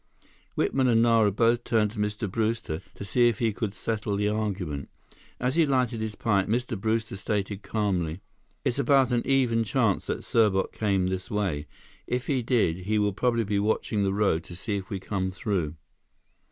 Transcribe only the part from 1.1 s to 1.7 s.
both